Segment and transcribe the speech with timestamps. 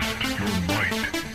[0.00, 1.33] Test your might.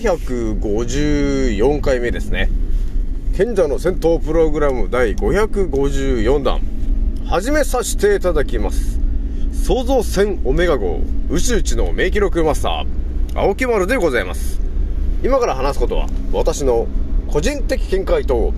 [0.00, 2.48] 754回目ですね。
[3.36, 6.60] 賢者の戦闘プログラム第554弾。
[7.26, 8.98] 始めさせていただきます。
[9.52, 11.00] 創造船オメガ号。
[11.28, 13.38] 宇宙一の名記録マスター。
[13.38, 14.60] 青木丸でございます。
[15.22, 16.86] 今から話すことは私の
[17.28, 18.54] 個人的見解と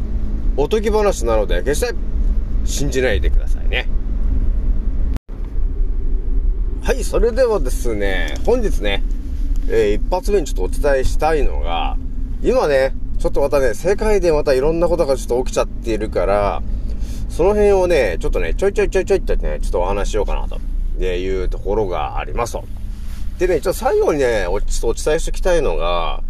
[0.56, 1.94] おとぎ話なので決して
[2.64, 3.88] 信じないでくださいね。
[6.82, 9.02] はいそれではですね本日ね
[9.68, 11.96] えー、一発目にちょっとお伝えしたいのが、
[12.42, 16.62] 今ね、ちょっとまたね、世界でまたいろんなことがちょっと起きちゃっているから、
[17.30, 20.60] その辺をね、ちょっとね、ちょいちょいちょいちょいってね、ちょっとお話しようかなと
[21.02, 22.64] いうところがありますと。
[23.38, 26.22] でね、ちょっと最後にね、おちょっとお伝えしておきたいのが、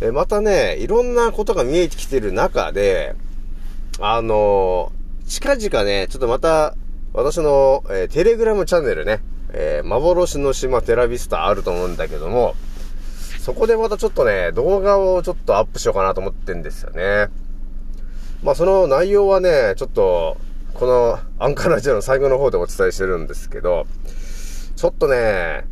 [0.00, 3.14] えまたね、いろんなことが見えてきてる中で、
[3.98, 6.74] あのー、近々ね、ちょっとまた、
[7.12, 9.20] 私の、えー、テレグラムチャンネルね、
[9.52, 12.54] えー、幻の島テラビスタあると思うんだけども、
[13.40, 17.28] そこでまたちょっとね、動画をちょっとアップしようかなと思ってんですよね。
[18.42, 20.36] まあその内容はね、ちょっと、
[20.74, 23.86] このアンカーラジオの最後の方でお伝えしてるんですけど、
[24.76, 25.64] ちょっとね、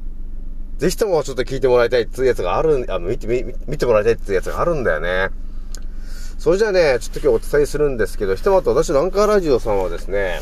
[0.78, 5.31] ぜひともちょっと聞いてもらいたいっていうやつがある、あ、見て、見てもらいたいっていうやつがあるんだよね。
[6.38, 10.41] それじゃあね、ちょっと今日お伝えするんですけど、ひとまず私のアンカーラジオさんはですね、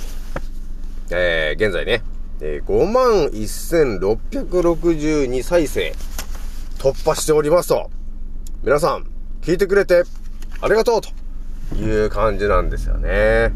[1.10, 2.02] えー、現在ね、
[2.40, 2.68] えー、
[4.00, 5.94] 51,662再生
[6.78, 7.90] 突破しておりますと。
[8.62, 9.06] 皆さん、
[9.42, 10.04] 聞いてくれて
[10.60, 11.10] ありがとうと
[11.76, 13.52] いう感じなんですよね。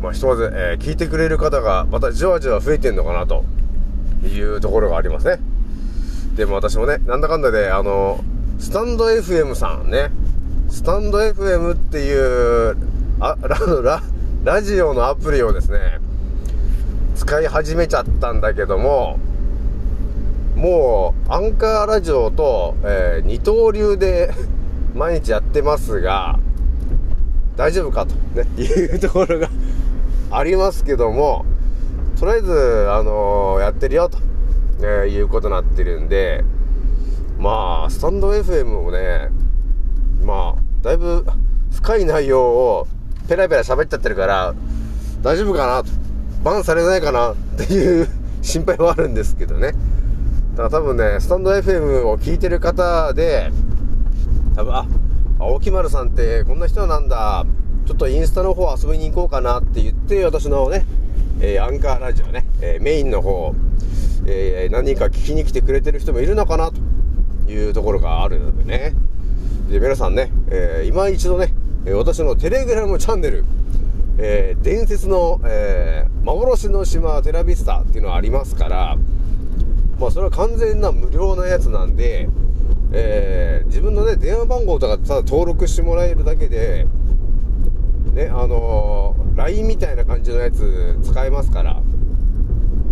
[0.00, 3.44] まあ、ひとまず、えー、聞いてくれる方がまたじわじわ増えてんのかなと
[4.24, 5.38] いうところがありますね。
[6.36, 8.22] でも私もね、なんだかんだで、あの、
[8.58, 10.10] スタンド FM さんね、
[10.68, 12.76] スタンド FM っていう、
[13.20, 14.02] あ、ラ、ラ、
[14.44, 15.98] ラジオのアプリをですね、
[17.16, 19.18] 使い始めちゃったんだけども、
[20.54, 24.32] もう、アンカーラジオと、えー、二刀流で
[24.94, 26.38] 毎日やってますが、
[27.56, 29.48] 大丈夫かと、ね、いうところが
[30.30, 31.46] ありますけども、
[32.20, 32.52] とりあえず、
[32.90, 34.18] あのー、やってるよ、と、
[34.80, 36.44] えー、いうことになってるんで、
[37.38, 39.30] まあ、スタンド FM もね、
[40.22, 41.24] まあ、だいぶ
[41.72, 42.86] 深い内容を
[43.26, 44.54] ペラペラ喋っちゃってるから、
[45.22, 46.05] 大丈夫かなと。
[46.46, 48.08] バンされないかなっていう
[48.40, 49.72] 心配はあるんですけどね。
[50.52, 53.50] だから多分ね、スタンド FM を聞いてる方で、
[54.54, 54.86] 多分、あ、
[55.40, 57.44] 青木丸さんってこんな人なんだ。
[57.84, 60.86] ちょっとインスタの方遊びに行こうかなって言って、私のね、
[61.40, 63.52] えー、アンカーラジオね、えー、メインの方、
[64.26, 68.94] えー、何人か聞きに来てくれてる人もいるのかなというところがあるのでね。
[69.68, 71.52] で、皆さんね、え今一度ね、
[71.92, 73.44] 私のテレグラムチャンネル、
[74.18, 78.96] えー、伝説の、えー、幻の島テラビスタっていうのはありますから、
[79.98, 82.28] まあそれは完全な無料なやつなんで、
[82.92, 86.86] えー、自分のね、電話番号とかただ登録してもらえるだけで、
[88.14, 91.82] ね、あの、LINE みたいな感じのやつ使えますから、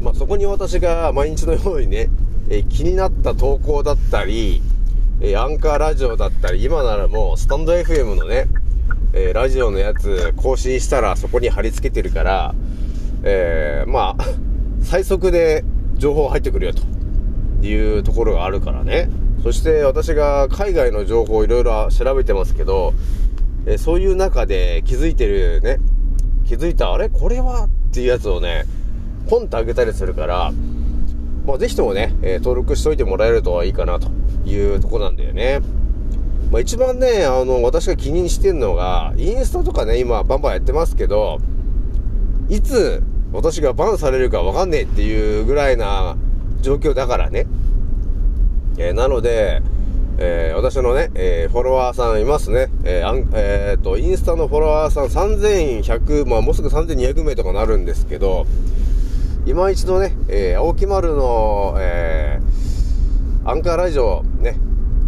[0.03, 2.11] まあそこに私が毎日のようにね、
[2.50, 4.61] え、気になった投稿だったり、
[5.23, 8.49] え、アンカーラジオだったり、今ならもうスタンド FM のね、
[9.17, 12.55] えー、ラジオのやつ更新したらそこに貼り付けてるから、
[13.23, 14.25] えー、まあ、
[14.83, 15.65] 最速で
[15.95, 16.83] 情報入ってくるよと
[17.65, 19.09] いうところがあるからね。
[19.43, 22.93] そして私が海外の情報をいろいろ調べてますけど、
[23.67, 25.79] えー、そういう中で気づいてるね、
[26.45, 27.09] 気づいた、あれ？
[27.09, 27.65] これは？
[27.65, 28.65] っていうやつをね、
[29.29, 30.53] ポンとあげたりするから、
[31.47, 34.09] まあ、ぜひともね、え、登録しといてもらえるといいかなと
[34.45, 35.61] いうとこなんだよね。
[36.50, 41.41] まあ、一番ね、あの、私が気にしてるのが、インスタとかね、今バンバンやってますけど、
[42.49, 43.02] いつ
[43.32, 46.17] 私がバンされるかわかんねえっていうぐらいな
[46.62, 47.46] 状況だからね。
[48.79, 49.62] えー、なので、
[50.19, 52.69] えー、私のね、えー、フォロワーさんいますね。
[52.85, 58.46] えー、あん、えー、と、インスタのフォロワーさん3100、まあもうすぐ3200名とかなるんですけど、
[59.46, 64.58] 今一度ね、えー、青木丸の、えー、アンカーラジオね、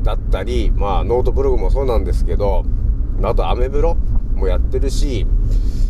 [0.07, 2.65] だったり、まあノートブログもそうなんですけど、
[3.23, 3.97] あとアメブロ
[4.37, 5.27] もやってるし、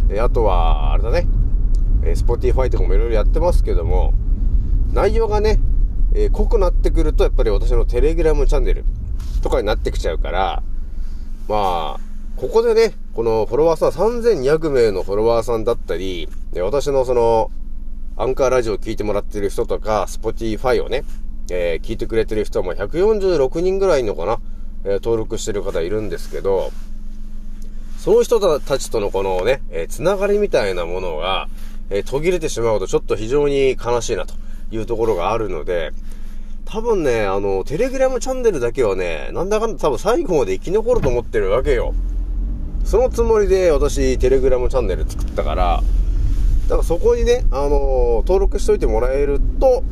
[0.09, 1.27] え、あとは、あれだね、
[2.03, 4.15] えー、スポティファイとかもいろいろやってますけども、
[4.93, 5.59] 内容がね、
[6.15, 8.85] えー、濃くなってくると、やっぱり私のテレグラムチャンネル、
[9.43, 10.63] とかになってきちゃうから、
[11.47, 12.01] まあ、
[12.37, 17.51] ここでね、このフォロワーさん、3200名のフォロワーさんだったり、私のその、
[18.17, 21.05] アンカーラジオを聞いてもらってる人とか、スポティファイをね、
[21.51, 24.39] えー、聞いてくれてる人も146人ぐらいのかな、
[24.85, 26.73] えー、登録してる方いるんですけど、
[27.99, 31.49] その人たちとのこのね、えー、つながりみたいなものが、
[31.91, 34.35] えー、途切れてしまうとちょっと非常に悲しいなと
[34.71, 35.93] いうところがあるので、
[36.67, 41.95] 多分ね、あの、テレグラムチャンネルだけはね、なんだかんだ多分最後まで生き残ると思ってるわけよ。
[42.85, 45.83] そのつもりで私、テレグラムチャンネル作ったから、
[46.69, 49.85] だからそこにね、あの登録しといてもらえると、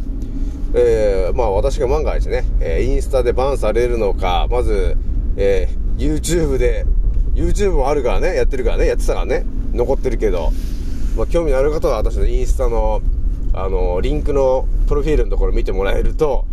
[0.77, 4.97] えー、まあ私が万が一ね、え、インスタでバンされるのか、まず、
[5.37, 6.85] えー、YouTube で、
[7.35, 10.51] YouTube もあるからね、やってるからね、やってたからね、残ってるけど、
[11.17, 13.03] まあ興味のある方は私のインスタの、
[13.53, 16.45] あのリンクのプロフィールのところ見てもらえると、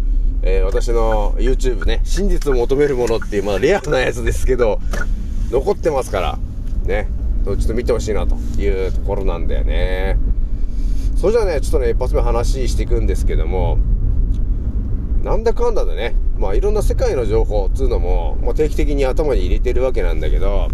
[0.43, 4.79] え、私の YouTube ね、真実を求めるものっていう、まあレアなやつですけど、
[5.49, 6.39] 残ってますから、
[6.85, 7.07] ね、
[7.43, 10.19] ちょっと見てほしいなというところなんだよね。
[11.15, 13.79] それじゃあね、ちょっとね、一発目話していくんですけども、
[15.23, 20.69] なんだかんだでね、まあいろんな世界の情報っていうのも、まあ、定期的に頭に入れてるわけなんだけど、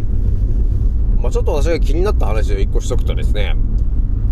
[1.18, 3.56] まあちょっと私が気になった話を一個しとくとですね、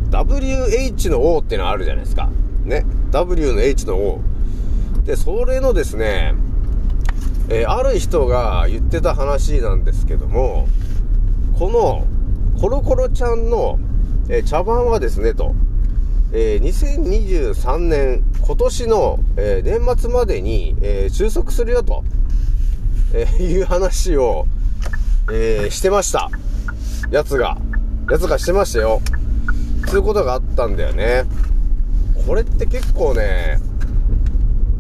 [0.10, 2.30] WH の O ってのはあるじゃないですか。
[2.64, 2.86] ね。
[3.12, 4.22] W の H の O。
[5.06, 6.34] で、それのですね、
[7.50, 10.68] えー、ある人が言ってた話なんですけども、
[11.60, 12.08] この
[12.60, 13.80] コロコロちゃんの、
[14.30, 15.54] えー、茶番はですね、と、
[16.32, 22.04] えー、2023年、今年の、え年末までに、え収束するよと、
[23.12, 24.46] えいう話を、
[25.34, 26.30] えしてました。
[27.10, 27.58] やつが。
[28.08, 29.02] やつがしてましたよ。
[29.88, 31.24] つうことがあったんだよね。
[32.28, 33.60] これって結構ね、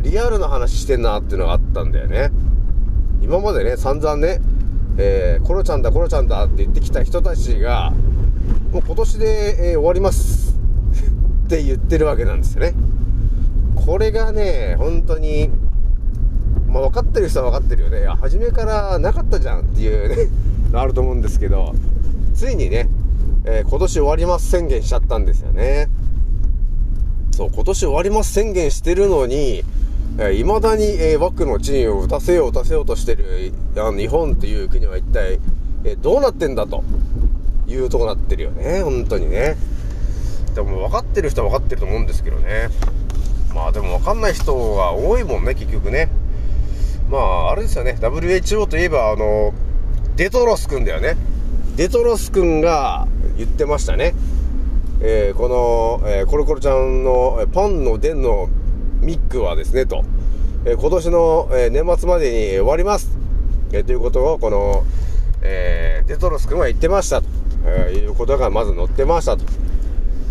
[0.03, 2.29] リアルな話してんなっていうのがあったんだよね。
[3.23, 4.41] 今までね、散々ね、
[4.97, 7.93] えー、コロちゃんだ、コロちゃんだって言ってきた人たちが、
[8.71, 10.55] もう今年で、えー、終わります
[11.45, 12.75] って言ってるわけなんですよね。
[13.75, 15.49] これがね、本当に、
[16.67, 18.05] まあ、分かってる人は分かってるよね。
[18.21, 20.29] 初めからなかったじゃんっていうね
[20.73, 21.73] あると思うんですけど、
[22.33, 22.89] ついにね、
[23.45, 25.89] えー、今年終わります宣言しちゃったんですよね。
[27.31, 29.63] そう、今年終わります宣言してるのに、
[30.17, 35.39] えー、未だに、えー、ワックのチンを打たせよう打たせようとしてる、あの、日本っていう国は一体、
[35.83, 36.83] えー、どうなってんだと
[37.67, 38.81] いうとこなってるよね。
[38.81, 39.57] 本当にね。
[40.55, 42.69] でも分かってる人は分かってると思うんですけどね。
[43.55, 46.09] まあでも分かんない人が多いもんね、結局ね。
[47.09, 47.97] まあ、あれですよね。
[48.01, 49.53] WHO といえば、あの、
[50.17, 51.15] デトロス君だよね。
[51.77, 54.13] デトロス君が言ってましたね。
[54.99, 55.47] えー、こ
[56.01, 58.49] の、えー、コロコロちゃんのパンのデンの
[58.99, 60.03] ミックはですね、と、
[60.65, 63.17] えー、今年の、え年末までに終わります。
[63.71, 64.83] えということを、この、
[65.41, 67.27] えデトロス君は言ってましたと、
[67.65, 69.45] えいうことがまず載ってましたと。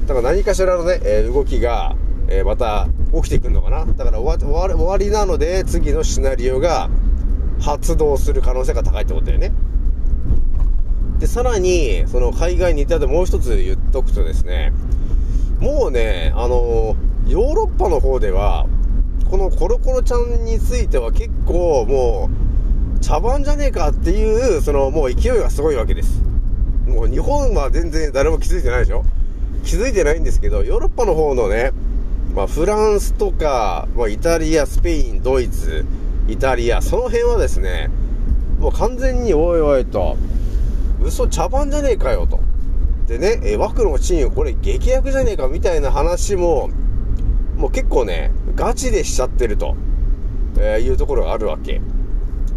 [0.07, 1.97] だから何かしらのね、え動きが、
[2.39, 3.85] えまた起きてくるのかな？
[3.85, 6.91] だから終わ終わりなので、次のシナリオが
[7.61, 9.53] 発動する可能性が高いってことだよね。
[11.19, 14.73] で、さらに、その海外にいたでもう一つ言っとくとですね、
[15.61, 18.67] もうね、あのヨーロッパの方では、
[19.31, 22.29] このコロコロちゃんについては結構も
[22.97, 26.21] う、茶番じゃねえかっていう、そのもう勢いがすごいわけです。
[26.87, 29.05] もう日本は全然誰も気づいてないでしょ？
[29.65, 31.73] 気づいてないんですけど、ヨーロッパの方のね、
[32.35, 35.85] まあ、フランスとか、まあ、イタリア、スペイン、ドイツ、
[36.27, 37.91] イタリア、その辺はですね、
[38.59, 40.17] もう完全においおいと、
[41.01, 42.41] 嘘茶番じゃねえかよと。
[43.07, 46.71] でね、え枠のチームこれ劇薬じゃねえかみたいな話も、
[47.57, 49.77] もう結構ね、ガチでしちゃってると、
[50.59, 51.81] えー、いうところがあるわけ。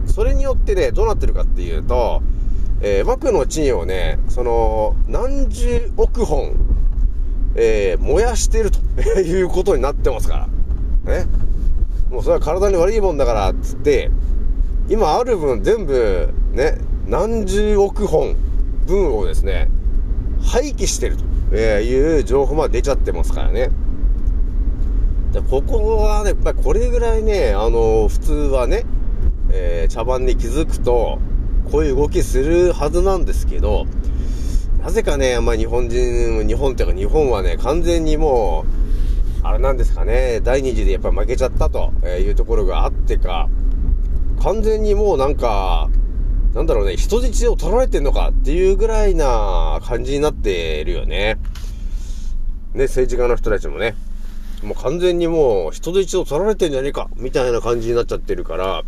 [0.08, 2.24] それによってね、どうなってるかっていうと、
[2.82, 6.56] えー、枠のチンをね、その、何十億本、
[7.58, 8.80] えー、燃やしてると
[9.20, 10.48] いうことになってますか
[11.06, 11.20] ら。
[11.20, 11.26] ね。
[12.10, 14.12] もうそれは体に悪いもんだから、つって、
[14.88, 18.36] 今ある分全部、ね、何十億本
[18.86, 19.70] 分をですね、
[20.42, 21.28] 廃棄してると。
[21.56, 23.70] いう情報まで出ちゃってますからね。
[25.32, 28.86] でここはね、やっぱりこれぐらいね、あの、普通はね、
[29.52, 31.20] えー、茶番に気づくと、
[31.72, 33.86] こういう動きするはずなんですけど、
[34.82, 38.66] なぜかね、まあ日本人、日本っていうか日本はね、完全にも
[39.44, 43.50] う、あれなんですかね、第二次でやっぱ負けちゃったというところがあってか、
[44.42, 45.90] 完全にもうなんか、
[46.54, 51.38] なんだろうね、人質を取られてんのかっていうぐらいな感じになってるよね。
[52.74, 53.96] ね、政治家の人たちもね、
[54.64, 58.84] もう完全にもう人質を取られてんじゃねえか、みたいな感じになっちゃってるから、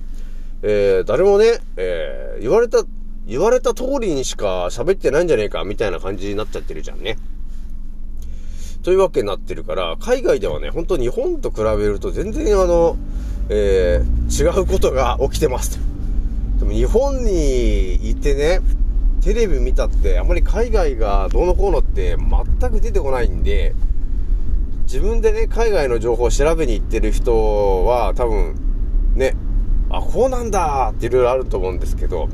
[0.61, 2.83] えー、誰もね、えー、言われた、
[3.29, 7.17] 言われた通りにしか喋ってないんじゃねえか、みたいな感じになっちゃってるじゃんね。
[8.81, 12.97] というわけになってるから、海外ではね、本当日本と比べると全然あの、
[13.49, 15.79] えー、違うことが起きてます。
[16.57, 18.61] でも日本にいてね、
[19.21, 23.75] テレビ見たって、あんまり海外がどうのこうのって全く出てこないんで、
[24.85, 28.55] 自分でね、海外の情報を調べに行ってる人は多分、
[29.13, 29.35] ね、
[29.91, 32.27] あ、こうなんだっていろいろあると思うんですけど、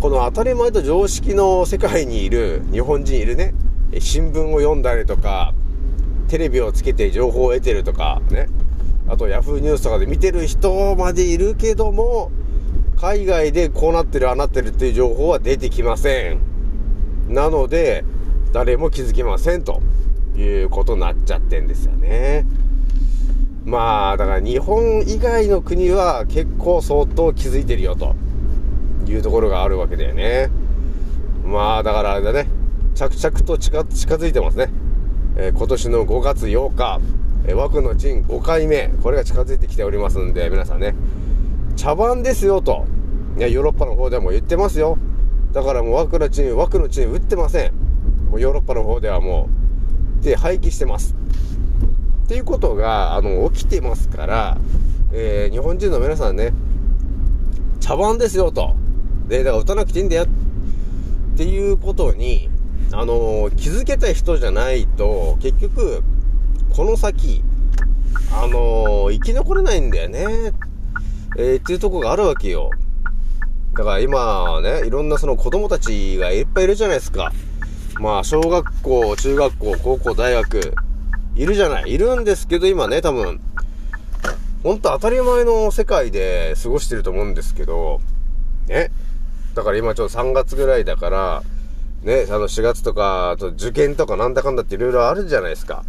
[0.00, 3.54] この当たり前と常識の世界にいる日本人いるね、
[3.98, 5.54] 新聞を読んだりとか、
[6.28, 8.48] テレビをつけて情報を得てるとか、ね、
[9.08, 12.30] あとヤフーニュースとかで見てる人までいるけども、
[13.00, 16.40] 海外でこうなってる、ああなってるっていう情報は出てきません。
[17.28, 18.04] なので、
[18.52, 19.82] 誰も気づきませんと。
[20.38, 22.46] いうことになっちゃってんですよね。
[23.64, 28.16] まあ、だから日本以外の国は結構相当気づいてるよと
[29.10, 30.50] いうところがあるわけだよね。
[31.44, 32.48] まあ、だからあれだね、
[32.94, 34.70] 着々と近づいてますね。
[35.36, 37.00] えー、今年の5月8日、
[37.46, 40.94] えー、枠の陣5回目、これが近づいてきておりますんで、皆さんね、
[41.76, 42.84] 茶番ですよと、
[43.36, 44.98] ね、ヨーロッパの方でも言ってますよ。
[45.52, 47.72] だからもう枠の陣、枠の陣打ってません。
[48.30, 49.48] もうヨーロッパの方ではも
[50.20, 51.14] う、で廃棄してます。
[52.24, 54.58] っていうことが、あの、起きてますから、
[55.12, 56.52] えー、日本人の皆さんね、
[57.80, 58.74] 茶番ですよと。
[59.28, 62.48] で、だから打たなくていいんだよっていうことに、
[62.92, 66.02] あのー、気づけた人じゃないと、結局、
[66.74, 67.42] この先、
[68.32, 70.52] あのー、生き残れないんだよね。
[71.36, 72.70] えー、っていうとこがあるわけよ。
[73.74, 77.32] だから今ね、いろんなその子供たちがいっぱいいるじゃないですか。
[78.00, 80.74] まあ、小学校、中学校、高校、大学、
[81.36, 81.92] いるじゃない。
[81.92, 83.40] いるんですけど、今ね、多分、
[84.62, 88.00] ほんと当たり前の世界で過ごしてると思うんですけど、
[88.66, 88.90] ね。
[89.58, 91.42] だから今ちょっと3月ぐらいだから、
[92.04, 95.84] ね、あの4月とか、あと受験とかなんだかんだっていろいろあるじゃないですか。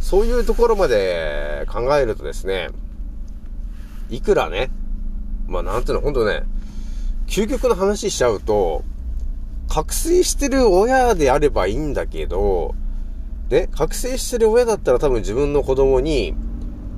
[0.00, 2.70] そういうところまで考えるとですね、
[4.08, 4.70] いくらね、
[5.46, 6.44] まあなんていうの、ほんとね、
[7.26, 8.82] 究極の話しちゃうと、
[9.68, 12.74] 覚醒してる親であればいいんだけど、
[13.50, 16.34] ね、覚醒してる親だったら多分自分の子供に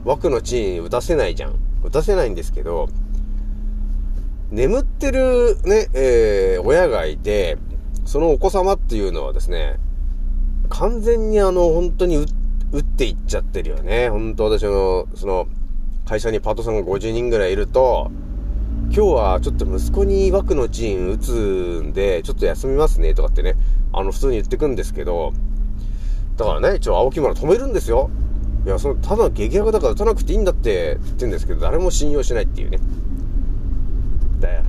[0.05, 1.57] 枠の地に打たせないじゃん。
[1.83, 2.89] 打たせないんですけど、
[4.52, 7.56] 眠ってるね、えー、親がいて、
[8.04, 9.78] そのお子様っていうのはですね、
[10.68, 12.25] 完全にあの、本当に打
[12.80, 14.11] っていっちゃってるよね。
[14.11, 15.47] 本当私の、その、
[16.04, 18.11] 会社にパートさんが50人ぐらいいると、
[18.94, 23.54] 今日はちょっと息子に枠のチーン打つんで、ちょっと休みますね、とかってね、
[23.90, 25.32] あの、普通に言ってくんですけど、
[26.37, 28.11] だからね、一応青木村止めるんですよ。
[28.66, 32.80] いや、その、ただ激ヤだから打たなくていいんだって言ってんですけど、誰も信用しないっていうね。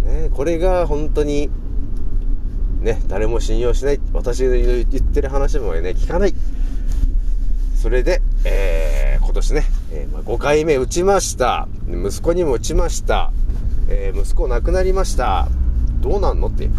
[0.04, 0.30] ね。
[0.34, 1.50] これが本当に、
[2.82, 4.00] ね、誰も信用しない。
[4.14, 6.34] 私が言ってる話もね、聞かない。
[7.76, 11.68] それで、えー、今年ね、えー、まあ、5回目打ちました。
[11.88, 13.32] 息子にも打ちました。
[13.90, 15.48] えー、息子亡くなりました。
[16.00, 16.70] どうなんのって。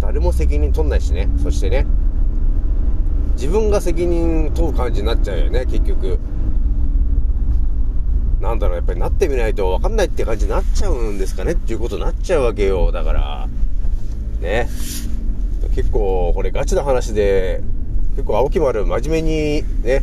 [0.00, 1.28] 誰も責任取んないしね。
[1.42, 1.86] そしてね、
[3.34, 6.18] 自分が責任問う感じになっちゃうよね、結局。
[8.58, 12.90] なんだろう、やっぱりなってみないと分かんないって感じになっちゃうんですかねっていうことになっちゃうわけよ。
[12.90, 13.48] だから、
[14.40, 14.68] ね。
[15.76, 17.62] 結構、これガチな話で、
[18.16, 20.02] 結構青木丸真面目にね、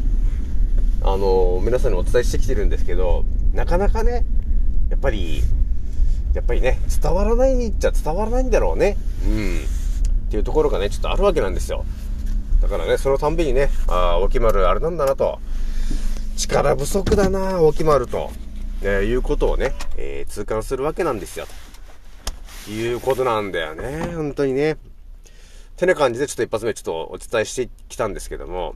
[1.03, 4.23] あの皆さんにお伝えしてきてるんですけど、なかなかね、
[4.89, 5.43] やっぱり、
[6.33, 8.95] やっぱりね、伝わらないっちゃ伝わらないんだろうね。
[9.25, 9.59] うん。
[10.27, 11.83] っていうところがね、ちょっとあるわけなんですよ。
[12.61, 15.39] だからね、そのたんびにね、ああ、沖丸あれなんだなと。
[16.37, 18.31] 力不足だな、沖丸と。
[18.81, 21.47] ね、いうことをね、えー、痛感するわけなんですよ。
[22.65, 24.13] ということなんだよね。
[24.15, 24.77] 本当にね。
[25.77, 28.75] てな感じでちょっと一発目ちょっとお伝えしてきたんですけども、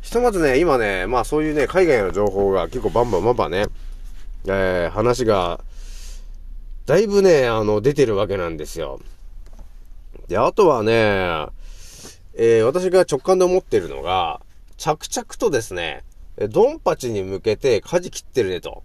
[0.00, 3.66] ひとまずね、今ね、まあそういうね、海外の情報が結構バンバンバンバンね、
[4.46, 5.60] えー、話が
[6.88, 8.98] だいぶね、あの、出てるわけなんですよ。
[10.26, 10.92] で、あとはね、
[12.32, 14.40] えー、私が直感で思ってるのが、
[14.78, 16.02] 着々とですね、
[16.48, 18.84] ドンパチに向けて舵切ってるねと。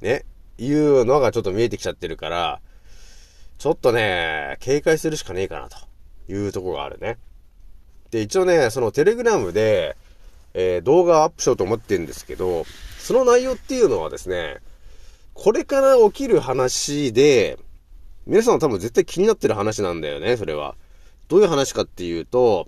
[0.00, 0.24] ね。
[0.58, 2.60] いうのがちょっと見えてきちゃってるから、
[3.58, 5.76] ちょっとね、警戒するしかねえかなと
[6.32, 7.18] いうとこがあるね。
[8.10, 9.96] で、一応ね、そのテレグラムで、
[10.54, 12.64] えー、動画アップしようと思ってるんですけど、
[12.98, 14.58] その内容っていうのはですね、
[15.34, 17.58] これから起きる話で、
[18.26, 20.76] 皆さん多分絶対気になってる話なんだよね、それは。
[21.28, 22.66] どういう話かっていうと、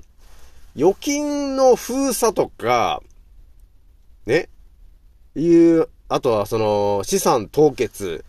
[0.77, 3.03] 預金の封鎖とか、
[4.27, 4.49] ね、
[5.35, 5.49] い
[5.79, 8.25] う、あとはその資産凍結、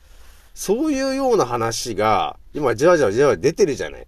[0.54, 4.08] そういうような話が、今じわじわじわ出てるじゃない。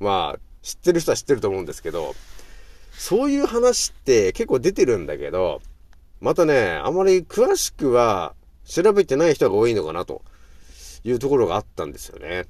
[0.00, 2.14] まあ、知ってる人は知ってると思うんですけど、
[2.92, 5.62] そういう話って結構出てるんだけど、
[6.20, 8.34] またね、あまり詳しくは
[8.64, 10.22] 調べてない人が多いのかなと
[11.02, 12.44] いうところがあったんですよね。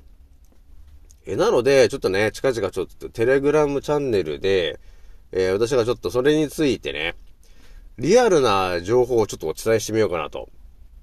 [1.24, 4.80] え、なので、ちょっとね、近々ちょっとテレグラムチャンネルで、
[5.30, 7.14] えー、私がちょっとそれについてね、
[7.98, 10.48] リアルな情報をちょっとお伝えしてみようかなと、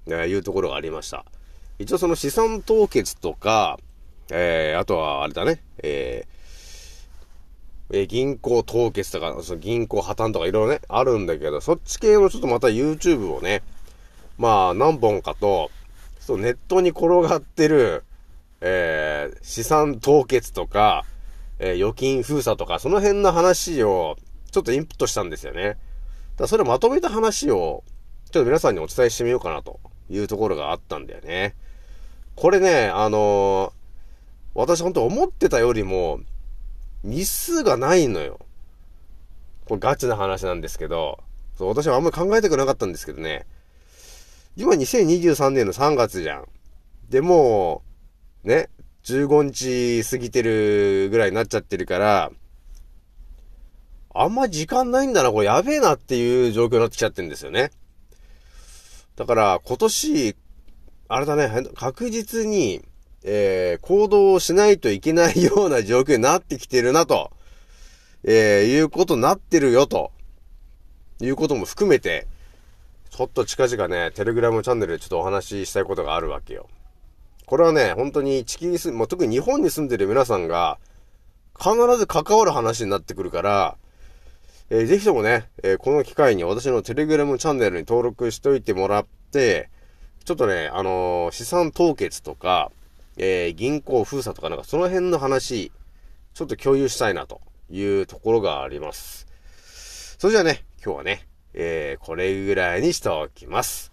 [0.08, 1.24] えいうところがありました。
[1.78, 3.78] 一応その資産凍結とか、
[4.30, 13.62] えー、あとはあれだね、えー、え銀行凍結とか、その銀行破綻とかいろいろね、あるんだけど、そっち系のちょっとまた YouTube をね、
[14.36, 15.70] まあ何本かと、
[16.18, 18.04] そうネットに転がってる、
[18.60, 21.04] えー、資産凍結とか、
[21.58, 24.16] えー、預金封鎖とか、その辺の話を、
[24.50, 25.78] ちょっとインプットしたんですよね。
[26.40, 27.84] だそれをまとめた話を、
[28.30, 31.54] ちょっと皆さんにお伝えしてみようかなというところがあったんだよね。
[32.36, 33.72] これね、あのー、
[34.54, 36.20] 私本当思ってたよりも、
[37.02, 38.38] 日数がないのよ。
[39.66, 41.18] これガチな話なんですけど、
[41.56, 43.46] そう私はあんまり考えたくなかったんですけどね。
[44.56, 46.48] 今2023年の3月じゃん。
[47.08, 47.82] で、も、
[48.44, 48.70] ね、
[49.04, 52.30] 15日過ぎてるぐらいになっちゃってるから、
[54.12, 57.70] あんま時間ないんだな、これやべえなっていう状況になってきちゃってるんですよね。
[59.16, 60.36] だから今年、
[61.08, 62.82] あれだね、確実に、
[63.22, 67.30] えー、行動をしないといけないような状況になってきてるなと、
[68.24, 70.12] えー、いうことになってるよと、
[71.20, 72.26] いうことも含めて、
[73.10, 76.68] ちょっと近々ね、テレグラムチャンネルでちょっとお話ししたいことがあるわけよ。
[77.44, 80.78] これはね、本当に地球に住むもう特に日本に住んでる皆さんが、
[81.58, 83.76] 必ず関わる話になってくるから、
[84.70, 89.68] えー、ぜひともね、えー、この機会に私のテレグラムチャンネルに登録しといてもらって、
[90.24, 92.70] ちょっとね、あのー、資産凍結とか、
[93.16, 95.72] えー、銀行封鎖とかなんかその辺の話、
[96.34, 99.26] ちょっと共有したいなというところがあります。
[100.18, 103.90] それじゃあね、今日はね、えー、これぐらいにしておきます。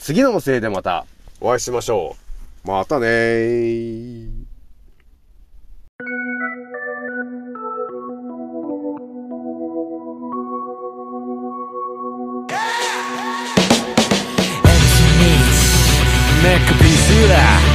[0.00, 1.06] 次のせいでまた
[1.40, 2.16] お会いしましょ
[2.64, 2.68] う。
[2.68, 4.39] またねー。
[16.42, 17.69] ネックピー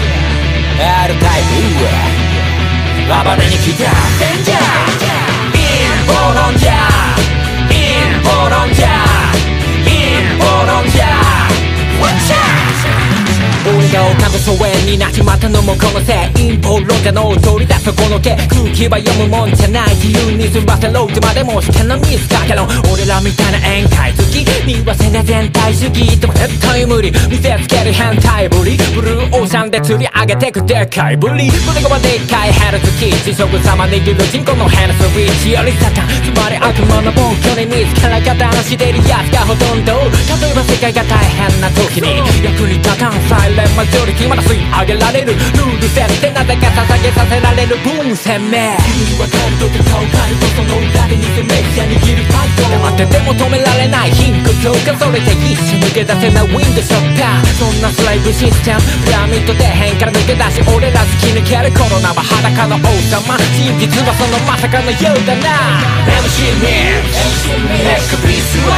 [14.85, 39.93] になっちまったのもこのせい陰謀論家の取り出すこの毛空気は読むもんじゃない自由に済ませろってまでも試験のミスかけろ俺らみたいな宴会好き見忘れ全体主義でも絶対無理見せつける変態ぶりブルーオーシャンで釣り上げてくでかいぶり胸がまでっかいヘルツキー地食様握る人口のヘルスウィッチよりサタンつまり悪魔の暴挙に見つから加担してるやつがほとんど
[40.41, 65.79] 例えば世界が大変な時に役に立たんサイ連マジョリティまだ吸い上げられるルール設定なぜか捧げさせられる分鮮明君にわかるとか顔変えるとその裏で偽メディア握るタイト黙ってても止められない貧困強化それで一瞬抜け出せないウィンドショッターそんなスライブシステムピラミッド底辺から抜け出し俺ら突き抜けるコロナは裸の王様真実はそのまさかのようだな
[66.19, 68.75] MC ミックネックピースは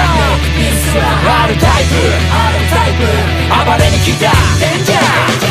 [1.41, 2.38] R タイプ
[3.49, 4.29] 暴れに来た
[4.62, 5.46] デンジャー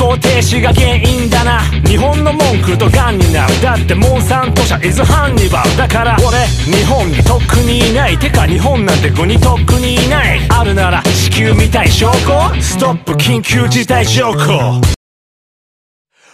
[0.00, 1.60] 思考停止が原因だな。
[1.86, 3.60] 日本の文句とガンになる。
[3.60, 8.18] だってモンサント社イズハンニバルだから俺日本にとっくにいない。
[8.18, 10.40] てか日本なんて国とっくにいない。
[10.48, 14.80] あるなら地球みたい証拠ストップ緊急事態証拠。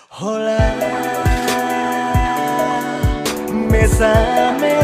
[0.09, 1.16] ほら。
[4.59, 4.76] 目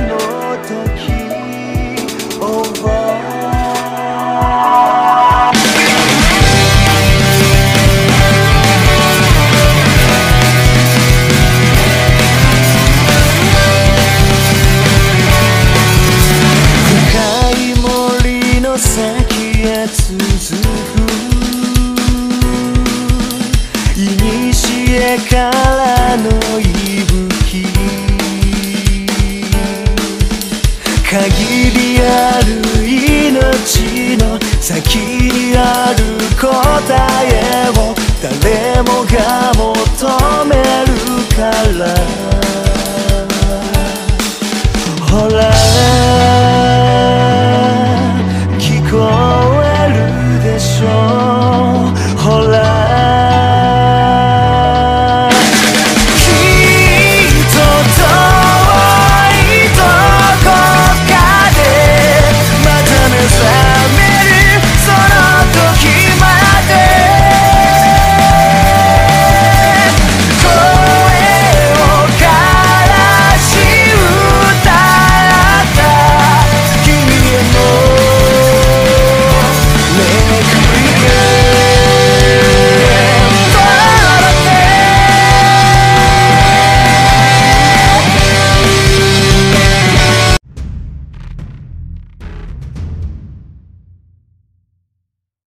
[39.12, 42.32] が求めるから。